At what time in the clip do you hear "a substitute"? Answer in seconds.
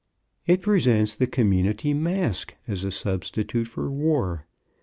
2.83-3.67